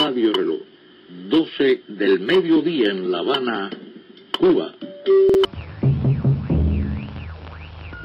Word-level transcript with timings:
Radio 0.00 0.32
Reloj, 0.32 0.60
12 1.08 1.82
del 1.88 2.20
mediodía 2.20 2.90
en 2.90 3.10
La 3.10 3.18
Habana, 3.18 3.70
Cuba. 4.38 4.74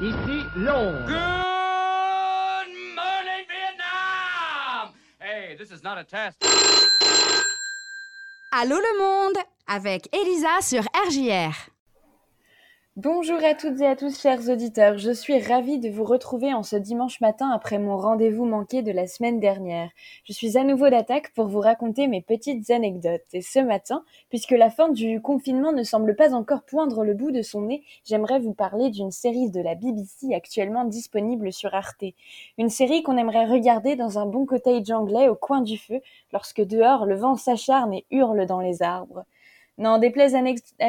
Ici 0.00 0.38
Londres. 0.56 1.06
Good 1.06 2.68
morning, 2.94 3.44
Vietnam! 3.48 4.94
Hey, 5.18 5.56
this 5.56 5.70
is 5.70 5.82
not 5.82 5.98
a 5.98 6.04
test. 6.04 6.42
Allô 8.52 8.78
le 8.78 8.98
monde 8.98 9.38
avec 9.66 10.08
Elisa 10.14 10.60
sur 10.62 10.82
RJR. 10.94 11.75
Bonjour 12.96 13.44
à 13.44 13.52
toutes 13.52 13.78
et 13.82 13.86
à 13.86 13.94
tous 13.94 14.18
chers 14.18 14.48
auditeurs, 14.48 14.96
je 14.96 15.10
suis 15.10 15.38
ravie 15.38 15.78
de 15.78 15.90
vous 15.90 16.02
retrouver 16.02 16.54
en 16.54 16.62
ce 16.62 16.76
dimanche 16.76 17.20
matin 17.20 17.50
après 17.50 17.78
mon 17.78 17.98
rendez-vous 17.98 18.46
manqué 18.46 18.80
de 18.80 18.90
la 18.90 19.06
semaine 19.06 19.38
dernière. 19.38 19.90
Je 20.24 20.32
suis 20.32 20.56
à 20.56 20.64
nouveau 20.64 20.88
d'attaque 20.88 21.34
pour 21.34 21.46
vous 21.46 21.60
raconter 21.60 22.08
mes 22.08 22.22
petites 22.22 22.70
anecdotes. 22.70 23.26
Et 23.34 23.42
ce 23.42 23.58
matin, 23.58 24.02
puisque 24.30 24.52
la 24.52 24.70
fin 24.70 24.88
du 24.88 25.20
confinement 25.20 25.72
ne 25.72 25.82
semble 25.82 26.16
pas 26.16 26.32
encore 26.32 26.62
poindre 26.62 27.04
le 27.04 27.12
bout 27.12 27.32
de 27.32 27.42
son 27.42 27.60
nez, 27.60 27.84
j'aimerais 28.06 28.38
vous 28.38 28.54
parler 28.54 28.88
d'une 28.88 29.10
série 29.10 29.50
de 29.50 29.60
la 29.60 29.74
BBC 29.74 30.32
actuellement 30.34 30.86
disponible 30.86 31.52
sur 31.52 31.74
Arte. 31.74 32.14
Une 32.56 32.70
série 32.70 33.02
qu'on 33.02 33.18
aimerait 33.18 33.44
regarder 33.44 33.96
dans 33.96 34.18
un 34.18 34.24
bon 34.24 34.46
cottage 34.46 34.90
anglais 34.90 35.28
au 35.28 35.34
coin 35.34 35.60
du 35.60 35.76
feu, 35.76 36.00
lorsque 36.32 36.62
dehors 36.62 37.04
le 37.04 37.16
vent 37.16 37.36
s'acharne 37.36 37.92
et 37.92 38.06
hurle 38.10 38.46
dans 38.46 38.60
les 38.60 38.82
arbres. 38.82 39.26
N'en 39.78 39.98
déplaise 39.98 40.34
à, 40.34 40.40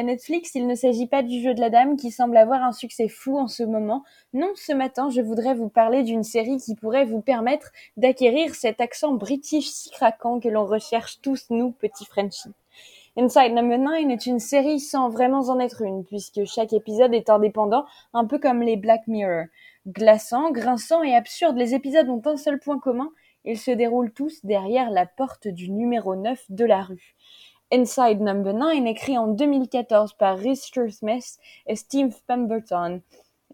Netflix, 0.02 0.54
il 0.54 0.66
ne 0.66 0.74
s'agit 0.74 1.06
pas 1.06 1.22
du 1.22 1.42
jeu 1.42 1.52
de 1.52 1.60
la 1.60 1.68
dame 1.68 1.96
qui 1.96 2.10
semble 2.10 2.38
avoir 2.38 2.62
un 2.62 2.72
succès 2.72 3.08
fou 3.08 3.38
en 3.38 3.46
ce 3.46 3.62
moment. 3.62 4.02
Non, 4.32 4.50
ce 4.54 4.72
matin, 4.72 5.10
je 5.10 5.20
voudrais 5.20 5.54
vous 5.54 5.68
parler 5.68 6.02
d'une 6.02 6.22
série 6.22 6.56
qui 6.56 6.74
pourrait 6.74 7.04
vous 7.04 7.20
permettre 7.20 7.70
d'acquérir 7.98 8.54
cet 8.54 8.80
accent 8.80 9.12
british 9.12 9.68
si 9.68 9.90
craquant 9.90 10.40
que 10.40 10.48
l'on 10.48 10.64
recherche 10.64 11.20
tous, 11.20 11.46
nous, 11.50 11.72
petits 11.72 12.06
Frenchies. 12.06 12.54
Inside 13.18 13.52
Number 13.52 13.78
9 13.78 14.10
est 14.10 14.26
une 14.26 14.38
série 14.38 14.80
sans 14.80 15.10
vraiment 15.10 15.40
en 15.48 15.58
être 15.58 15.82
une, 15.82 16.04
puisque 16.04 16.44
chaque 16.44 16.72
épisode 16.72 17.12
est 17.12 17.28
indépendant, 17.28 17.84
un 18.14 18.24
peu 18.24 18.38
comme 18.38 18.62
les 18.62 18.76
Black 18.76 19.06
Mirror. 19.06 19.46
Glaçant, 19.86 20.50
grinçant 20.50 21.02
et 21.02 21.14
absurde, 21.14 21.58
les 21.58 21.74
épisodes 21.74 22.08
ont 22.08 22.22
un 22.24 22.36
seul 22.38 22.58
point 22.58 22.78
commun, 22.78 23.10
ils 23.44 23.58
se 23.58 23.70
déroulent 23.70 24.12
tous 24.12 24.44
derrière 24.44 24.90
la 24.90 25.04
porte 25.04 25.48
du 25.48 25.70
numéro 25.70 26.16
9 26.16 26.44
de 26.48 26.64
la 26.64 26.82
rue. 26.82 27.16
Inside 27.70 28.22
Number 28.22 28.54
9, 28.54 28.86
écrit 28.86 29.18
en 29.18 29.28
2014 29.28 30.14
par 30.14 30.38
Rhys 30.38 30.56
Smith 30.56 31.38
et 31.66 31.76
Steve 31.76 32.14
Pemberton. 32.26 33.02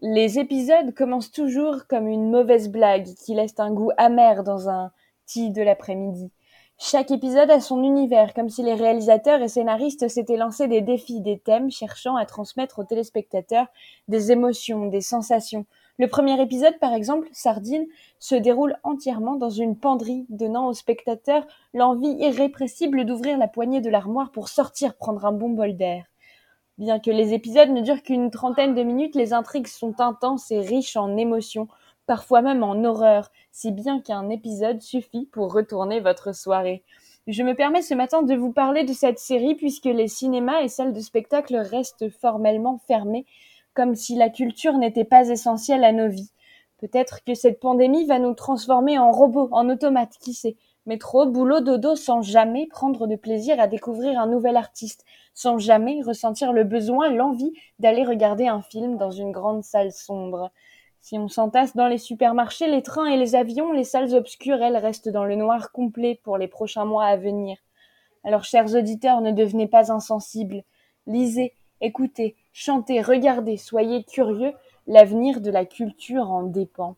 Les 0.01 0.39
épisodes 0.39 0.93
commencent 0.93 1.33
toujours 1.33 1.85
comme 1.89 2.07
une 2.07 2.31
mauvaise 2.31 2.69
blague 2.69 3.07
qui 3.25 3.33
laisse 3.33 3.59
un 3.59 3.73
goût 3.73 3.91
amer 3.97 4.45
dans 4.45 4.69
un 4.69 4.91
tea 5.25 5.51
de 5.51 5.61
l'après-midi. 5.61 6.31
Chaque 6.77 7.11
épisode 7.11 7.51
a 7.51 7.59
son 7.59 7.83
univers, 7.83 8.33
comme 8.33 8.47
si 8.47 8.63
les 8.63 8.73
réalisateurs 8.73 9.41
et 9.41 9.49
scénaristes 9.49 10.07
s'étaient 10.07 10.37
lancés 10.37 10.69
des 10.69 10.81
défis, 10.81 11.19
des 11.19 11.39
thèmes 11.39 11.69
cherchant 11.69 12.15
à 12.15 12.25
transmettre 12.25 12.79
aux 12.79 12.83
téléspectateurs 12.85 13.67
des 14.07 14.31
émotions, 14.31 14.85
des 14.87 15.01
sensations, 15.01 15.65
le 15.97 16.07
premier 16.07 16.41
épisode, 16.41 16.77
par 16.79 16.93
exemple, 16.93 17.29
Sardine, 17.31 17.85
se 18.19 18.35
déroule 18.35 18.75
entièrement 18.83 19.35
dans 19.35 19.49
une 19.49 19.77
penderie, 19.77 20.25
donnant 20.29 20.67
au 20.67 20.73
spectateur 20.73 21.47
l'envie 21.73 22.17
irrépressible 22.19 23.05
d'ouvrir 23.05 23.37
la 23.37 23.47
poignée 23.47 23.79
de 23.79 23.89
l'armoire 23.89 24.31
pour 24.31 24.49
sortir 24.49 24.95
prendre 24.95 25.25
un 25.25 25.31
bon 25.31 25.49
bol 25.49 25.77
d'air. 25.77 26.05
Bien 26.77 26.99
que 26.99 27.11
les 27.11 27.33
épisodes 27.33 27.69
ne 27.69 27.79
durent 27.79 28.03
qu'une 28.03 28.29
trentaine 28.29 28.75
de 28.75 28.83
minutes, 28.83 29.15
les 29.15 29.31
intrigues 29.31 29.67
sont 29.67 30.01
intenses 30.01 30.51
et 30.51 30.59
riches 30.59 30.97
en 30.97 31.15
émotions, 31.15 31.69
parfois 32.05 32.41
même 32.41 32.63
en 32.63 32.83
horreur, 32.83 33.31
si 33.51 33.71
bien 33.71 34.01
qu'un 34.01 34.29
épisode 34.29 34.81
suffit 34.81 35.27
pour 35.31 35.53
retourner 35.53 36.01
votre 36.01 36.35
soirée. 36.35 36.83
Je 37.27 37.41
me 37.41 37.55
permets 37.55 37.81
ce 37.81 37.93
matin 37.93 38.21
de 38.21 38.35
vous 38.35 38.51
parler 38.51 38.83
de 38.83 38.91
cette 38.91 39.19
série 39.19 39.55
puisque 39.55 39.85
les 39.85 40.09
cinémas 40.09 40.61
et 40.61 40.67
salles 40.67 40.93
de 40.93 40.99
spectacle 40.99 41.55
restent 41.55 42.09
formellement 42.09 42.77
fermés 42.85 43.25
comme 43.75 43.93
si 43.93 44.15
la 44.15 44.29
culture 44.29 44.77
n'était 44.77 45.05
pas 45.05 45.29
essentielle 45.29 45.83
à 45.83 45.91
nos 45.91 46.09
vies. 46.09 46.31
Peut-être 46.79 47.23
que 47.23 47.35
cette 47.35 47.59
pandémie 47.59 48.05
va 48.05 48.19
nous 48.19 48.33
transformer 48.33 48.97
en 48.97 49.11
robots, 49.11 49.49
en 49.51 49.69
automates, 49.69 50.17
qui 50.19 50.33
sait. 50.33 50.55
Métro, 50.85 51.25
boulot, 51.25 51.61
dodo, 51.61 51.95
sans 51.95 52.21
jamais 52.21 52.67
prendre 52.67 53.07
de 53.07 53.15
plaisir 53.15 53.59
à 53.59 53.67
découvrir 53.67 54.19
un 54.19 54.27
nouvel 54.27 54.55
artiste, 54.55 55.03
sans 55.33 55.57
jamais 55.57 56.01
ressentir 56.03 56.53
le 56.53 56.63
besoin, 56.63 57.09
l'envie 57.09 57.53
d'aller 57.79 58.03
regarder 58.03 58.47
un 58.47 58.61
film 58.61 58.97
dans 58.97 59.11
une 59.11 59.31
grande 59.31 59.63
salle 59.63 59.91
sombre. 59.91 60.51
Si 61.01 61.17
on 61.17 61.27
s'entasse 61.27 61.75
dans 61.75 61.87
les 61.87 61.97
supermarchés, 61.97 62.67
les 62.67 62.83
trains 62.83 63.07
et 63.07 63.17
les 63.17 63.35
avions, 63.35 63.71
les 63.71 63.83
salles 63.83 64.13
obscures, 64.13 64.61
elles, 64.61 64.77
restent 64.77 65.09
dans 65.09 65.25
le 65.25 65.35
noir 65.35 65.71
complet 65.71 66.19
pour 66.23 66.37
les 66.37 66.47
prochains 66.47 66.85
mois 66.85 67.05
à 67.05 67.17
venir. 67.17 67.57
Alors, 68.23 68.43
chers 68.43 68.73
auditeurs, 68.75 69.21
ne 69.21 69.31
devenez 69.31 69.67
pas 69.67 69.91
insensibles. 69.91 70.63
Lisez, 71.07 71.53
écoutez, 71.81 72.35
chantez, 72.55 73.01
regardez, 73.01 73.57
soyez 73.57 74.05
curieux, 74.05 74.53
l'avenir 74.87 75.41
de 75.41 75.51
la 75.51 75.65
culture 75.65 76.31
en 76.31 76.43
dépend. 76.43 76.95